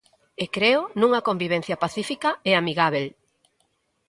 [0.43, 3.05] E creo nunha convivencia pacífica e amigábel.